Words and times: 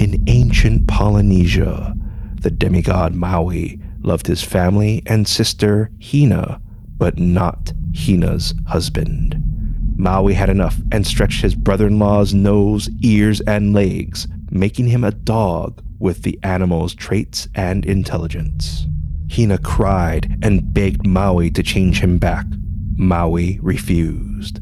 In 0.00 0.24
ancient 0.28 0.86
Polynesia, 0.86 1.94
the 2.40 2.50
demigod 2.50 3.14
Maui 3.14 3.78
loved 4.00 4.26
his 4.26 4.42
family 4.42 5.02
and 5.04 5.28
sister 5.28 5.90
Hina, 6.02 6.58
but 6.96 7.18
not 7.18 7.74
Hina's 7.92 8.54
husband. 8.66 9.36
Maui 9.98 10.32
had 10.32 10.48
enough 10.48 10.78
and 10.90 11.06
stretched 11.06 11.42
his 11.42 11.54
brother 11.54 11.88
in 11.88 11.98
law's 11.98 12.32
nose, 12.32 12.88
ears, 13.02 13.42
and 13.42 13.74
legs, 13.74 14.26
making 14.50 14.86
him 14.86 15.04
a 15.04 15.10
dog 15.10 15.84
with 15.98 16.22
the 16.22 16.38
animal's 16.42 16.94
traits 16.94 17.46
and 17.54 17.84
intelligence. 17.84 18.86
Hina 19.30 19.58
cried 19.58 20.38
and 20.42 20.72
begged 20.72 21.06
Maui 21.06 21.50
to 21.50 21.62
change 21.62 22.00
him 22.00 22.16
back. 22.16 22.46
Maui 22.96 23.58
refused. 23.60 24.60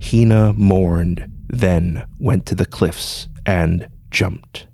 Hina 0.00 0.52
mourned, 0.52 1.28
then 1.48 2.06
went 2.20 2.46
to 2.46 2.54
the 2.54 2.66
cliffs 2.66 3.26
and 3.44 3.88
jumped. 4.12 4.68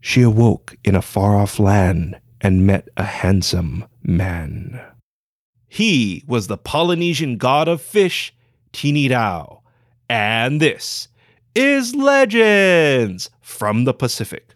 She 0.00 0.22
awoke 0.22 0.76
in 0.84 0.94
a 0.94 1.02
far 1.02 1.36
off 1.36 1.58
land 1.58 2.18
and 2.40 2.66
met 2.66 2.88
a 2.96 3.04
handsome 3.04 3.84
man. 4.02 4.80
He 5.68 6.24
was 6.26 6.46
the 6.46 6.56
Polynesian 6.56 7.36
god 7.36 7.68
of 7.68 7.80
fish, 7.80 8.34
Tinirao. 8.72 9.60
And 10.08 10.60
this 10.60 11.08
is 11.54 11.94
Legends 11.94 13.30
from 13.40 13.84
the 13.84 13.94
Pacific. 13.94 14.52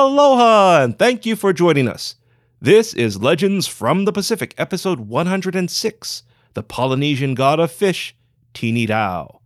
Aloha, 0.00 0.82
and 0.82 0.98
thank 0.98 1.26
you 1.26 1.36
for 1.36 1.52
joining 1.52 1.86
us. 1.86 2.14
This 2.58 2.94
is 2.94 3.20
Legends 3.20 3.66
from 3.66 4.06
the 4.06 4.12
Pacific, 4.12 4.54
episode 4.56 5.00
106 5.00 6.22
The 6.54 6.62
Polynesian 6.62 7.34
God 7.34 7.60
of 7.60 7.70
Fish, 7.70 8.16
Tinirao. 8.54 9.40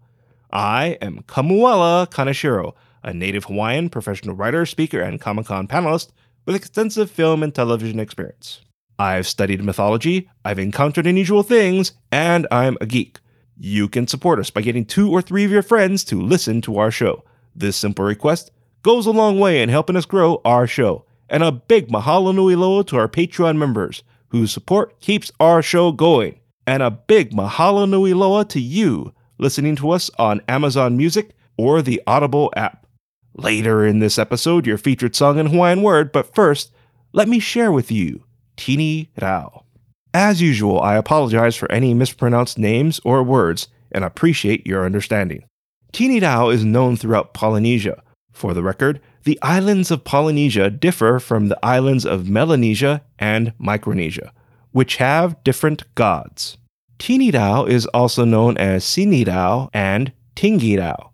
I 0.52 0.96
am 1.02 1.24
Kamuela 1.26 2.08
Kaneshiro, 2.08 2.74
a 3.02 3.12
native 3.12 3.46
Hawaiian 3.46 3.90
professional 3.90 4.36
writer, 4.36 4.64
speaker, 4.64 5.00
and 5.00 5.20
Comic 5.20 5.46
Con 5.46 5.66
panelist 5.66 6.12
with 6.46 6.54
extensive 6.54 7.10
film 7.10 7.42
and 7.42 7.52
television 7.52 7.98
experience. 7.98 8.60
I've 8.96 9.26
studied 9.26 9.64
mythology, 9.64 10.30
I've 10.44 10.60
encountered 10.60 11.08
unusual 11.08 11.42
things, 11.42 11.94
and 12.12 12.46
I'm 12.52 12.78
a 12.80 12.86
geek. 12.86 13.18
You 13.58 13.88
can 13.88 14.06
support 14.06 14.38
us 14.38 14.50
by 14.50 14.60
getting 14.60 14.84
two 14.84 15.10
or 15.10 15.20
three 15.20 15.44
of 15.44 15.50
your 15.50 15.62
friends 15.62 16.04
to 16.04 16.22
listen 16.22 16.60
to 16.60 16.78
our 16.78 16.92
show. 16.92 17.24
This 17.56 17.76
simple 17.76 18.04
request 18.04 18.52
goes 18.84 19.06
a 19.06 19.10
long 19.10 19.40
way 19.40 19.60
in 19.60 19.68
helping 19.68 19.96
us 19.96 20.06
grow 20.06 20.40
our 20.44 20.68
show. 20.68 21.04
And 21.28 21.42
a 21.42 21.50
big 21.50 21.88
mahalo 21.88 22.32
nui 22.32 22.54
loa 22.54 22.84
to 22.84 22.96
our 22.96 23.08
Patreon 23.08 23.56
members, 23.56 24.04
whose 24.28 24.52
support 24.52 25.00
keeps 25.00 25.32
our 25.40 25.62
show 25.62 25.90
going. 25.90 26.38
And 26.66 26.82
a 26.82 26.90
big 26.90 27.32
mahalo 27.32 27.88
nui 27.88 28.14
loa 28.14 28.44
to 28.44 28.60
you 28.60 29.12
listening 29.38 29.74
to 29.76 29.90
us 29.90 30.10
on 30.18 30.42
Amazon 30.48 30.96
Music 30.96 31.30
or 31.56 31.82
the 31.82 32.00
Audible 32.06 32.52
app. 32.54 32.86
Later 33.34 33.84
in 33.84 33.98
this 33.98 34.18
episode, 34.18 34.66
your 34.66 34.78
featured 34.78 35.16
song 35.16 35.38
in 35.38 35.46
Hawaiian 35.46 35.82
word, 35.82 36.12
but 36.12 36.34
first, 36.34 36.72
let 37.12 37.26
me 37.26 37.40
share 37.40 37.72
with 37.72 37.90
you 37.90 38.22
Tini 38.56 39.10
Rao. 39.20 39.64
As 40.12 40.40
usual, 40.40 40.80
I 40.80 40.94
apologize 40.96 41.56
for 41.56 41.70
any 41.72 41.94
mispronounced 41.94 42.58
names 42.58 43.00
or 43.02 43.24
words 43.24 43.66
and 43.90 44.04
appreciate 44.04 44.66
your 44.66 44.84
understanding. 44.84 45.44
Tini 45.90 46.20
Rao 46.20 46.50
is 46.50 46.64
known 46.64 46.96
throughout 46.96 47.34
Polynesia, 47.34 48.03
for 48.34 48.52
the 48.52 48.62
record, 48.62 49.00
the 49.22 49.38
islands 49.40 49.90
of 49.90 50.04
Polynesia 50.04 50.68
differ 50.68 51.18
from 51.18 51.48
the 51.48 51.58
islands 51.64 52.04
of 52.04 52.28
Melanesia 52.28 53.02
and 53.18 53.54
Micronesia, 53.58 54.32
which 54.72 54.96
have 54.96 55.42
different 55.44 55.82
gods. 55.94 56.58
Tinirao 56.98 57.68
is 57.68 57.86
also 57.86 58.24
known 58.24 58.56
as 58.58 58.84
Sinirao 58.84 59.70
and 59.72 60.12
Tingirao. 60.36 61.10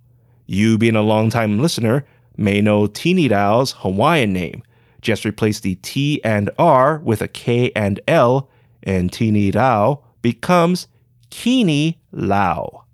You, 0.46 0.78
being 0.78 0.96
a 0.96 1.02
long-time 1.02 1.60
listener, 1.60 2.04
may 2.36 2.60
know 2.60 2.88
Tinirao's 2.88 3.72
Hawaiian 3.78 4.32
name. 4.32 4.62
Just 5.00 5.24
replace 5.24 5.60
the 5.60 5.76
T 5.76 6.20
and 6.24 6.50
R 6.58 6.98
with 6.98 7.22
a 7.22 7.28
K 7.28 7.70
and 7.76 8.00
L, 8.08 8.50
and 8.82 9.10
Tinirao 9.10 10.02
becomes 10.22 10.88
Kini 11.30 12.00
Lao. 12.12 12.84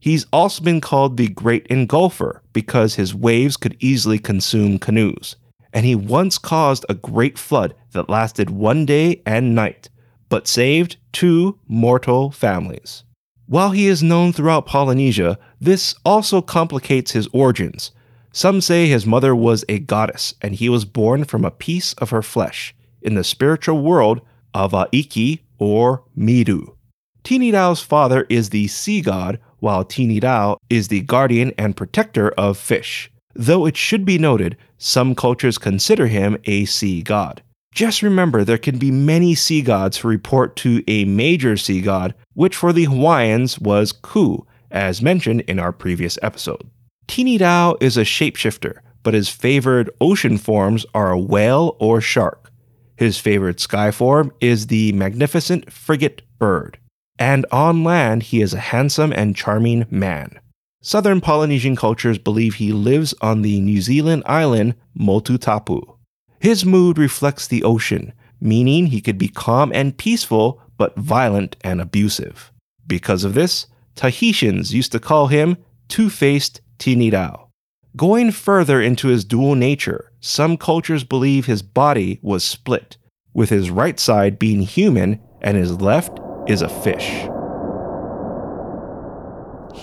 He's 0.00 0.26
also 0.32 0.62
been 0.62 0.80
called 0.80 1.16
the 1.16 1.28
Great 1.28 1.68
Engulfer 1.68 2.40
because 2.54 2.94
his 2.94 3.14
waves 3.14 3.58
could 3.58 3.76
easily 3.80 4.18
consume 4.18 4.78
canoes. 4.78 5.36
And 5.74 5.84
he 5.84 5.94
once 5.94 6.38
caused 6.38 6.86
a 6.88 6.94
great 6.94 7.36
flood 7.36 7.74
that 7.92 8.08
lasted 8.08 8.48
one 8.48 8.86
day 8.86 9.20
and 9.26 9.54
night, 9.54 9.90
but 10.30 10.48
saved 10.48 10.96
two 11.12 11.58
mortal 11.68 12.30
families. 12.30 13.04
While 13.46 13.72
he 13.72 13.88
is 13.88 14.02
known 14.02 14.32
throughout 14.32 14.64
Polynesia, 14.64 15.38
this 15.60 15.94
also 16.04 16.40
complicates 16.40 17.10
his 17.10 17.28
origins. 17.34 17.90
Some 18.32 18.60
say 18.62 18.86
his 18.86 19.04
mother 19.04 19.36
was 19.36 19.64
a 19.68 19.78
goddess 19.78 20.34
and 20.40 20.54
he 20.54 20.68
was 20.68 20.86
born 20.86 21.24
from 21.24 21.44
a 21.44 21.50
piece 21.50 21.92
of 21.94 22.10
her 22.10 22.22
flesh 22.22 22.74
in 23.02 23.14
the 23.14 23.22
spiritual 23.22 23.82
world 23.82 24.22
of 24.54 24.72
Aiki 24.72 25.40
or 25.58 26.04
Miru. 26.16 26.74
Tinirao's 27.22 27.80
father 27.80 28.26
is 28.28 28.50
the 28.50 28.66
sea 28.68 29.00
god 29.00 29.38
while 29.64 29.82
Tinirao 29.82 30.58
is 30.68 30.88
the 30.88 31.00
guardian 31.00 31.52
and 31.56 31.74
protector 31.74 32.28
of 32.32 32.58
fish. 32.58 33.10
Though 33.34 33.64
it 33.64 33.78
should 33.78 34.04
be 34.04 34.18
noted, 34.18 34.58
some 34.76 35.14
cultures 35.14 35.56
consider 35.56 36.06
him 36.06 36.36
a 36.44 36.66
sea 36.66 37.02
god. 37.02 37.42
Just 37.74 38.02
remember 38.02 38.44
there 38.44 38.58
can 38.58 38.78
be 38.78 38.90
many 38.90 39.34
sea 39.34 39.62
gods 39.62 39.96
who 39.96 40.08
report 40.08 40.54
to 40.56 40.84
a 40.86 41.06
major 41.06 41.56
sea 41.56 41.80
god, 41.80 42.14
which 42.34 42.54
for 42.54 42.74
the 42.74 42.84
Hawaiians 42.84 43.58
was 43.58 43.90
Ku, 43.90 44.46
as 44.70 45.00
mentioned 45.00 45.40
in 45.48 45.58
our 45.58 45.72
previous 45.72 46.18
episode. 46.22 46.70
Tinirao 47.08 47.82
is 47.82 47.96
a 47.96 48.02
shapeshifter, 48.02 48.80
but 49.02 49.14
his 49.14 49.30
favored 49.30 49.90
ocean 50.00 50.36
forms 50.36 50.84
are 50.94 51.10
a 51.10 51.18
whale 51.18 51.76
or 51.80 52.02
shark. 52.02 52.52
His 52.96 53.18
favorite 53.18 53.60
sky 53.60 53.90
form 53.90 54.30
is 54.40 54.66
the 54.66 54.92
magnificent 54.92 55.72
frigate 55.72 56.20
bird 56.38 56.78
and 57.18 57.46
on 57.52 57.84
land 57.84 58.24
he 58.24 58.40
is 58.42 58.54
a 58.54 58.58
handsome 58.58 59.12
and 59.12 59.36
charming 59.36 59.86
man. 59.90 60.38
Southern 60.82 61.20
Polynesian 61.20 61.76
cultures 61.76 62.18
believe 62.18 62.54
he 62.54 62.72
lives 62.72 63.14
on 63.20 63.42
the 63.42 63.60
New 63.60 63.80
Zealand 63.80 64.22
island 64.26 64.74
Motutapu. 64.98 65.96
His 66.40 66.66
mood 66.66 66.98
reflects 66.98 67.46
the 67.46 67.64
ocean, 67.64 68.12
meaning 68.40 68.86
he 68.86 69.00
could 69.00 69.16
be 69.16 69.28
calm 69.28 69.72
and 69.72 69.96
peaceful, 69.96 70.60
but 70.76 70.94
violent 70.96 71.56
and 71.62 71.80
abusive. 71.80 72.52
Because 72.86 73.24
of 73.24 73.32
this, 73.32 73.66
Tahitians 73.94 74.74
used 74.74 74.92
to 74.92 75.00
call 75.00 75.28
him 75.28 75.56
Two 75.88 76.10
Faced 76.10 76.60
Tinirao. 76.78 77.48
Going 77.96 78.30
further 78.32 78.80
into 78.82 79.08
his 79.08 79.24
dual 79.24 79.54
nature, 79.54 80.10
some 80.20 80.56
cultures 80.56 81.04
believe 81.04 81.46
his 81.46 81.62
body 81.62 82.18
was 82.22 82.44
split, 82.44 82.98
with 83.32 83.50
his 83.50 83.70
right 83.70 83.98
side 83.98 84.38
being 84.38 84.62
human 84.62 85.20
and 85.40 85.56
his 85.56 85.80
left 85.80 86.18
is 86.46 86.62
a 86.62 86.68
fish. 86.68 87.28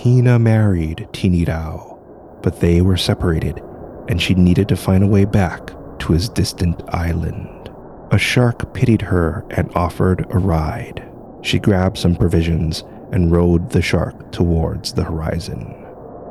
Hina 0.02 0.38
married 0.38 1.08
Tinirao, 1.12 1.98
but 2.42 2.60
they 2.60 2.80
were 2.80 2.96
separated, 2.96 3.62
and 4.08 4.20
she 4.20 4.34
needed 4.34 4.68
to 4.68 4.76
find 4.76 5.04
a 5.04 5.08
way 5.08 5.24
back 5.24 5.70
to 6.00 6.12
his 6.12 6.28
distant 6.28 6.82
island. 6.88 7.70
A 8.10 8.18
shark 8.18 8.74
pitied 8.74 9.02
her 9.02 9.44
and 9.50 9.70
offered 9.74 10.26
a 10.30 10.38
ride. 10.38 11.08
She 11.42 11.58
grabbed 11.58 11.98
some 11.98 12.16
provisions 12.16 12.84
and 13.12 13.32
rode 13.32 13.70
the 13.70 13.82
shark 13.82 14.32
towards 14.32 14.92
the 14.92 15.04
horizon. 15.04 15.74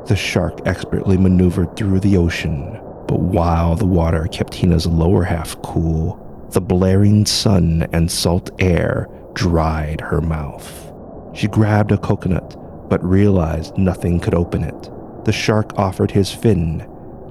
The 0.06 0.16
shark 0.16 0.60
expertly 0.66 1.16
maneuvered 1.16 1.76
through 1.76 2.00
the 2.00 2.16
ocean, 2.16 2.78
but 3.06 3.20
while 3.20 3.76
the 3.76 3.86
water 3.86 4.26
kept 4.30 4.54
Hina's 4.54 4.86
lower 4.86 5.22
half 5.22 5.60
cool, 5.62 6.18
the 6.52 6.60
blaring 6.60 7.26
sun 7.26 7.88
and 7.92 8.10
salt 8.10 8.50
air 8.58 9.08
dried 9.34 10.00
her 10.00 10.20
mouth. 10.20 10.92
She 11.34 11.48
grabbed 11.48 11.92
a 11.92 11.98
coconut, 11.98 12.56
but 12.88 13.02
realized 13.04 13.76
nothing 13.78 14.20
could 14.20 14.34
open 14.34 14.62
it. 14.62 14.90
The 15.24 15.32
shark 15.32 15.78
offered 15.78 16.10
his 16.10 16.30
fin. 16.30 16.86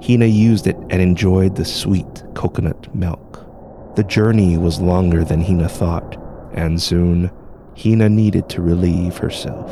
Hina 0.06 0.26
used 0.26 0.66
it 0.66 0.78
and 0.90 1.02
enjoyed 1.02 1.56
the 1.56 1.66
sweet 1.66 2.24
coconut 2.34 2.94
milk. 2.96 3.46
The 3.96 4.04
journey 4.04 4.58
was 4.58 4.82
longer 4.82 5.24
than 5.24 5.44
Hina 5.44 5.70
thought, 5.70 6.18
and 6.54 6.82
soon 6.82 7.30
Hina 7.78 8.10
needed 8.10 8.50
to 8.50 8.62
relieve 8.62 9.18
herself. 9.18 9.72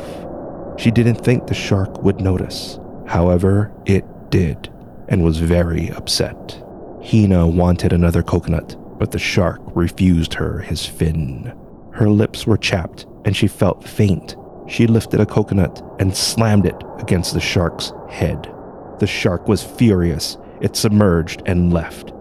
She 0.78 0.90
didn't 0.90 1.24
think 1.24 1.46
the 1.46 1.54
shark 1.54 2.02
would 2.02 2.20
notice. 2.20 2.78
However, 3.06 3.72
it 3.86 4.04
did, 4.30 4.70
and 5.08 5.24
was 5.24 5.38
very 5.38 5.90
upset. 5.90 6.62
Hina 7.02 7.46
wanted 7.46 7.92
another 7.92 8.22
coconut, 8.22 8.76
but 9.00 9.10
the 9.10 9.18
shark 9.18 9.60
refused 9.74 10.34
her 10.34 10.60
his 10.60 10.84
fin. 10.86 11.52
Her 11.92 12.10
lips 12.10 12.46
were 12.46 12.58
chapped, 12.58 13.06
and 13.24 13.34
she 13.34 13.48
felt 13.48 13.82
faint. 13.82 14.36
she 14.68 14.86
lifted 14.86 15.20
a 15.20 15.26
coconut 15.26 15.82
and 15.98 16.16
slammed 16.16 16.64
it 16.64 16.80
against 16.98 17.34
the 17.34 17.40
shark's 17.40 17.92
head. 18.08 18.54
The 19.00 19.06
shark 19.06 19.48
was 19.48 19.64
furious. 19.64 20.36
It 20.60 20.76
submerged 20.76 21.42
and 21.46 21.72
left. 21.72 22.12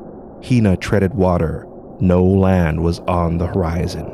Hina 0.43 0.77
treaded 0.77 1.13
water. 1.13 1.67
No 1.99 2.23
land 2.23 2.81
was 2.81 2.99
on 3.01 3.37
the 3.37 3.47
horizon. 3.47 4.07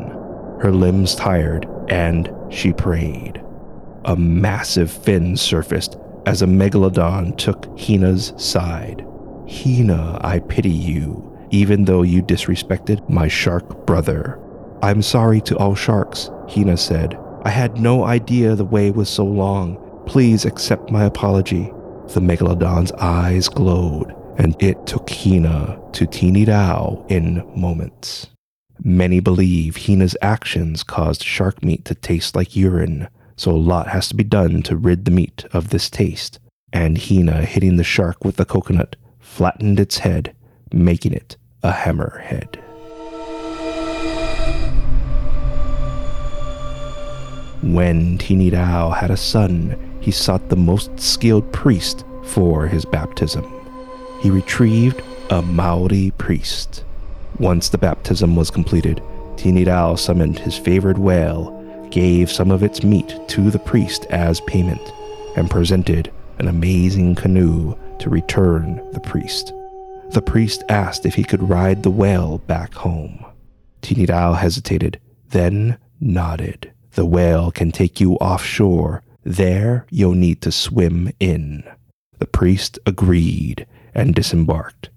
Her 0.60 0.72
limbs 0.72 1.16
tired, 1.16 1.68
and 1.88 2.30
she 2.50 2.74
prayed. 2.74 3.42
A 4.06 4.16
massive 4.16 4.92
fin 4.92 5.38
surfaced 5.38 5.98
as 6.26 6.42
a 6.42 6.48
megalodon 6.48 7.38
took 7.38 7.68
Hina's 7.78 8.34
side. 8.38 9.06
Hina, 9.48 10.20
I 10.22 10.40
pity 10.40 10.72
you, 10.72 11.35
even 11.56 11.86
though 11.86 12.02
you 12.02 12.22
disrespected 12.22 13.08
my 13.10 13.30
shark 13.30 13.86
brother. 13.86 14.38
I'm 14.84 15.02
sorry 15.02 15.40
to 15.42 15.58
all 15.58 15.74
sharks, 15.74 16.30
Hina 16.50 16.76
said. 16.76 17.18
I 17.46 17.50
had 17.50 17.78
no 17.78 18.04
idea 18.04 18.56
the 18.56 18.66
way 18.66 18.92
was 18.92 19.08
so 19.08 19.24
long. 19.24 19.78
Please 20.06 20.44
accept 20.44 20.92
my 20.92 21.06
apology. 21.06 21.72
The 22.10 22.20
megalodon's 22.20 22.92
eyes 23.00 23.48
glowed, 23.48 24.14
and 24.38 24.62
it 24.62 24.86
took 24.86 25.10
Hina 25.10 25.80
to 25.94 26.06
Tinirao 26.06 27.10
in 27.10 27.42
moments. 27.56 28.28
Many 28.84 29.22
believe 29.22 29.78
Hina's 29.78 30.18
actions 30.22 30.84
caused 30.84 31.24
shark 31.24 31.64
meat 31.64 31.86
to 31.86 31.96
taste 31.96 32.36
like 32.36 32.58
urine, 32.58 33.08
so 33.38 33.52
a 33.52 33.66
lot 33.72 33.88
has 33.88 34.10
to 34.10 34.16
be 34.16 34.26
done 34.26 34.62
to 34.64 34.76
rid 34.76 35.06
the 35.06 35.12
meat 35.12 35.46
of 35.54 35.70
this 35.70 35.90
taste. 35.90 36.38
And 36.74 36.98
Hina 36.98 37.46
hitting 37.46 37.78
the 37.78 37.86
shark 37.86 38.26
with 38.26 38.36
the 38.36 38.44
coconut 38.44 38.98
flattened 39.20 39.80
its 39.80 40.00
head, 40.00 40.36
making 40.74 41.14
it 41.14 41.38
a 41.66 41.72
hammerhead. 41.72 42.62
When 47.64 48.20
Tinirao 48.20 48.96
had 48.96 49.10
a 49.10 49.18
son, 49.18 49.76
he 50.00 50.12
sought 50.12 50.50
the 50.50 50.56
most 50.56 51.00
skilled 51.00 51.52
priest 51.52 52.06
for 52.24 52.68
his 52.68 52.86
baptism. 52.86 53.52
He 54.22 54.30
retrieved 54.30 55.02
a 55.32 55.42
Maori 55.42 56.12
priest. 56.20 56.84
Once 57.40 57.70
the 57.70 57.80
baptism 57.80 58.36
was 58.36 58.52
completed, 58.52 59.02
Tinirao 59.36 59.98
summoned 59.98 60.38
his 60.38 60.56
favored 60.56 61.00
whale, 61.00 61.50
gave 61.90 62.32
some 62.32 62.52
of 62.52 62.62
its 62.62 62.84
meat 62.84 63.20
to 63.30 63.50
the 63.50 63.58
priest 63.58 64.06
as 64.12 64.40
payment, 64.42 64.94
and 65.36 65.50
presented 65.50 66.12
an 66.38 66.48
amazing 66.48 67.16
canoe 67.16 67.76
to 67.98 68.12
return 68.12 68.88
the 68.94 69.00
priest. 69.00 69.52
The 70.12 70.22
priest 70.22 70.64
asked 70.70 71.06
if 71.06 71.16
he 71.16 71.24
could 71.24 71.50
ride 71.50 71.84
the 71.84 71.92
whale 71.92 72.38
back 72.40 72.74
home. 72.74 73.26
Tinirao 73.82 74.38
hesitated, 74.38 75.00
then 75.30 75.78
nodded. 76.00 76.72
The 76.94 77.06
whale 77.06 77.52
can 77.52 77.72
take 77.72 78.00
you 78.00 78.14
offshore. 78.16 79.04
There 79.24 79.86
you'll 79.90 80.14
need 80.14 80.42
to 80.44 80.52
swim 80.52 81.12
in. 81.20 81.64
The 82.20 82.28
priest 82.28 82.80
agreed 82.86 83.68
and 83.94 84.16
disembarked. 84.16 84.90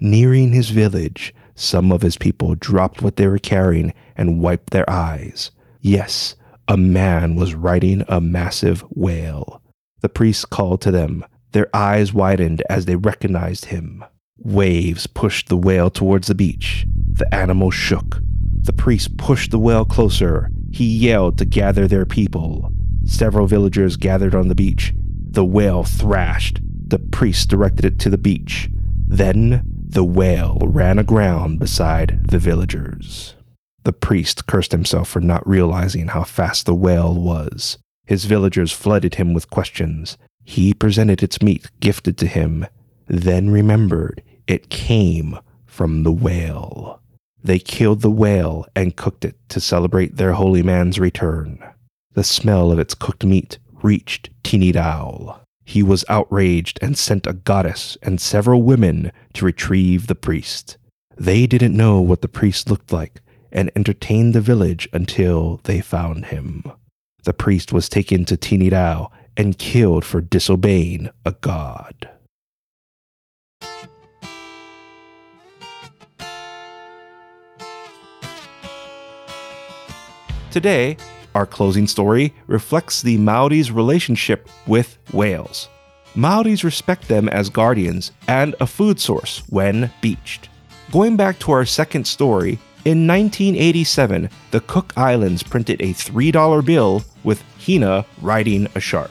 Nearing 0.00 0.52
his 0.52 0.70
village, 0.70 1.34
some 1.54 1.92
of 1.92 2.02
his 2.02 2.16
people 2.16 2.56
dropped 2.56 3.00
what 3.02 3.16
they 3.16 3.28
were 3.28 3.38
carrying 3.38 3.94
and 4.16 4.40
wiped 4.40 4.70
their 4.70 4.88
eyes. 4.90 5.52
Yes, 5.80 6.34
a 6.66 6.76
man 6.76 7.36
was 7.36 7.54
riding 7.54 8.02
a 8.08 8.20
massive 8.20 8.80
whale. 8.90 9.62
The 10.00 10.08
priest 10.08 10.50
called 10.50 10.80
to 10.82 10.90
them. 10.90 11.24
Their 11.52 11.68
eyes 11.74 12.12
widened 12.12 12.62
as 12.68 12.86
they 12.86 12.96
recognized 12.96 13.66
him. 13.66 14.04
Waves 14.38 15.06
pushed 15.06 15.48
the 15.48 15.56
whale 15.56 15.90
towards 15.90 16.26
the 16.26 16.34
beach. 16.34 16.86
The 17.12 17.32
animal 17.34 17.70
shook. 17.70 18.20
The 18.62 18.72
priest 18.72 19.16
pushed 19.16 19.50
the 19.50 19.58
whale 19.58 19.84
closer. 19.84 20.50
He 20.72 20.84
yelled 20.84 21.38
to 21.38 21.44
gather 21.44 21.86
their 21.86 22.04
people. 22.04 22.72
Several 23.04 23.46
villagers 23.46 23.96
gathered 23.96 24.34
on 24.34 24.48
the 24.48 24.54
beach. 24.54 24.92
The 24.96 25.44
whale 25.44 25.84
thrashed. 25.84 26.60
The 26.62 26.98
priest 26.98 27.48
directed 27.48 27.84
it 27.84 27.98
to 28.00 28.10
the 28.10 28.18
beach. 28.18 28.68
Then 29.06 29.62
the 29.64 30.04
whale 30.04 30.58
ran 30.64 30.98
aground 30.98 31.58
beside 31.60 32.28
the 32.28 32.38
villagers. 32.38 33.36
The 33.84 33.92
priest 33.92 34.46
cursed 34.46 34.72
himself 34.72 35.08
for 35.08 35.20
not 35.20 35.46
realizing 35.46 36.08
how 36.08 36.24
fast 36.24 36.66
the 36.66 36.74
whale 36.74 37.14
was. 37.14 37.78
His 38.06 38.24
villagers 38.24 38.72
flooded 38.72 39.14
him 39.14 39.32
with 39.32 39.50
questions. 39.50 40.18
He 40.44 40.74
presented 40.74 41.22
its 41.22 41.40
meat 41.40 41.70
gifted 41.80 42.18
to 42.18 42.26
him, 42.26 42.66
then 43.06 43.50
remembered 43.50 44.22
it 44.46 44.70
came 44.70 45.38
from 45.66 46.02
the 46.02 46.12
whale. 46.12 47.00
They 47.42 47.58
killed 47.58 48.00
the 48.00 48.10
whale 48.10 48.66
and 48.74 48.96
cooked 48.96 49.24
it 49.24 49.36
to 49.50 49.60
celebrate 49.60 50.16
their 50.16 50.32
holy 50.32 50.62
man's 50.62 50.98
return. 50.98 51.58
The 52.14 52.24
smell 52.24 52.72
of 52.72 52.78
its 52.78 52.94
cooked 52.94 53.24
meat 53.24 53.58
reached 53.82 54.30
Tinirao. 54.42 55.40
He 55.66 55.82
was 55.82 56.04
outraged 56.08 56.78
and 56.80 56.96
sent 56.96 57.26
a 57.26 57.32
goddess 57.32 57.98
and 58.02 58.20
several 58.20 58.62
women 58.62 59.12
to 59.34 59.44
retrieve 59.44 60.06
the 60.06 60.14
priest. 60.14 60.78
They 61.16 61.46
didn't 61.46 61.76
know 61.76 62.00
what 62.00 62.22
the 62.22 62.28
priest 62.28 62.70
looked 62.70 62.92
like 62.92 63.20
and 63.52 63.70
entertained 63.76 64.34
the 64.34 64.40
village 64.40 64.88
until 64.92 65.60
they 65.64 65.80
found 65.80 66.26
him. 66.26 66.64
The 67.24 67.32
priest 67.32 67.72
was 67.72 67.88
taken 67.88 68.24
to 68.26 68.36
Tinirao 68.36 69.10
and 69.36 69.58
killed 69.58 70.04
for 70.04 70.20
disobeying 70.20 71.10
a 71.24 71.32
god. 71.32 72.10
Today, 80.54 80.96
our 81.34 81.46
closing 81.46 81.88
story 81.88 82.32
reflects 82.46 83.02
the 83.02 83.18
Maori's 83.18 83.72
relationship 83.72 84.48
with 84.68 84.98
whales. 85.12 85.68
Maoris 86.14 86.62
respect 86.62 87.08
them 87.08 87.28
as 87.28 87.50
guardians 87.50 88.12
and 88.28 88.54
a 88.60 88.66
food 88.68 89.00
source 89.00 89.42
when 89.48 89.90
beached. 90.00 90.48
Going 90.92 91.16
back 91.16 91.40
to 91.40 91.50
our 91.50 91.64
second 91.64 92.06
story, 92.06 92.60
in 92.84 93.04
1987, 93.04 94.30
the 94.52 94.60
Cook 94.60 94.92
Islands 94.96 95.42
printed 95.42 95.82
a 95.82 95.92
$3 95.92 96.64
bill 96.64 97.02
with 97.24 97.42
Hina 97.58 98.06
riding 98.22 98.68
a 98.76 98.80
shark. 98.80 99.10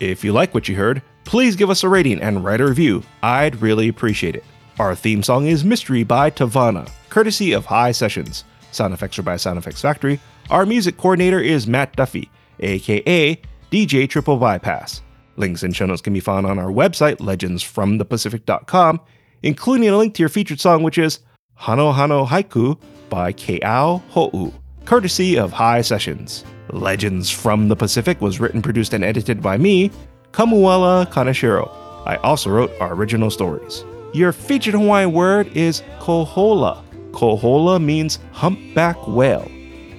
If 0.00 0.24
you 0.24 0.32
like 0.32 0.54
what 0.54 0.68
you 0.68 0.74
heard, 0.74 1.02
please 1.24 1.54
give 1.54 1.68
us 1.68 1.84
a 1.84 1.88
rating 1.90 2.18
and 2.22 2.42
write 2.42 2.62
a 2.62 2.66
review. 2.66 3.02
I'd 3.22 3.60
really 3.60 3.88
appreciate 3.88 4.36
it. 4.36 4.44
Our 4.78 4.94
theme 4.94 5.22
song 5.22 5.48
is 5.48 5.66
Mystery 5.66 6.02
by 6.02 6.30
Tavana, 6.30 6.90
courtesy 7.10 7.52
of 7.52 7.66
High 7.66 7.92
Sessions. 7.92 8.44
Sound 8.72 8.94
effects 8.94 9.18
are 9.18 9.22
by 9.22 9.36
Sound 9.36 9.58
Effects 9.58 9.82
Factory. 9.82 10.20
Our 10.50 10.66
music 10.66 10.96
coordinator 10.96 11.40
is 11.40 11.66
Matt 11.66 11.96
Duffy, 11.96 12.30
aka 12.60 13.40
DJ 13.70 14.08
Triple 14.08 14.36
Bypass. 14.36 15.02
Links 15.36 15.62
and 15.62 15.74
show 15.74 15.86
notes 15.86 16.02
can 16.02 16.12
be 16.12 16.20
found 16.20 16.46
on 16.46 16.58
our 16.58 16.70
website, 16.70 17.16
legendsfromthepacific.com, 17.16 19.00
including 19.42 19.88
a 19.88 19.96
link 19.96 20.14
to 20.14 20.22
your 20.22 20.28
featured 20.28 20.60
song, 20.60 20.82
which 20.82 20.98
is 20.98 21.20
Hano 21.58 21.94
Hano 21.94 22.26
Haiku 22.26 22.78
by 23.08 23.32
Keao 23.32 24.02
Ho'u, 24.10 24.52
courtesy 24.84 25.38
of 25.38 25.52
High 25.52 25.82
Sessions. 25.82 26.44
Legends 26.72 27.30
from 27.30 27.68
the 27.68 27.76
Pacific 27.76 28.20
was 28.20 28.38
written, 28.38 28.62
produced, 28.62 28.92
and 28.92 29.02
edited 29.02 29.42
by 29.42 29.56
me, 29.58 29.90
Kamuela 30.32 31.10
Kaneshiro. 31.10 31.70
I 32.06 32.16
also 32.16 32.50
wrote 32.50 32.72
our 32.80 32.94
original 32.94 33.30
stories. 33.30 33.84
Your 34.12 34.32
featured 34.32 34.74
Hawaiian 34.74 35.12
word 35.12 35.48
is 35.56 35.82
kohola. 35.98 36.82
Kohola 37.12 37.82
means 37.82 38.18
humpback 38.32 38.96
whale. 39.06 39.50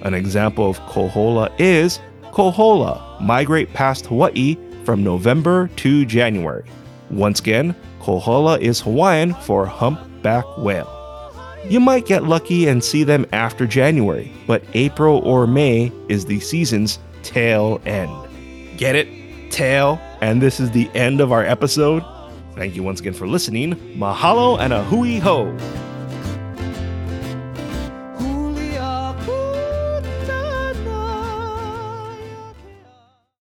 An 0.02 0.14
example 0.14 0.70
of 0.70 0.80
kohola 0.82 1.52
is 1.60 2.00
kohola, 2.32 3.22
migrate 3.22 3.74
past 3.74 4.08
Hawaii 4.08 4.58
from 4.84 5.04
November 5.04 5.70
to 5.78 6.06
January. 6.06 6.64
Once 7.10 7.40
again, 7.40 7.76
kohola 8.00 8.60
is 8.60 8.82
Hawaiian 8.82 9.34
for 9.34 9.66
humpback 9.66 10.46
whale. 10.58 10.98
You 11.68 11.80
might 11.80 12.08
get 12.08 12.24
lucky 12.24 12.68
and 12.68 12.84
see 12.84 13.04
them 13.04 13.26
after 13.32 13.68
January, 13.68 14.32
but 14.48 14.64
April 14.74 15.20
or 15.20 15.46
May 15.46 15.92
is 16.10 16.26
the 16.26 16.40
season's 16.40 16.98
tail 17.22 17.80
end. 17.86 18.12
Get 18.78 18.96
it? 18.96 19.52
Tail? 19.52 20.02
And 20.22 20.42
this 20.42 20.60
is 20.60 20.72
the 20.72 20.90
end 20.96 21.22
of 21.22 21.32
our 21.32 21.46
episode. 21.46 22.04
Thank 22.56 22.76
you 22.76 22.84
once 22.84 23.00
again 23.00 23.14
for 23.14 23.28
listening. 23.28 23.76
Mahalo 23.96 24.60
and 24.60 24.74
a 24.74 24.84
hui 24.86 25.20
ho! 25.20 25.56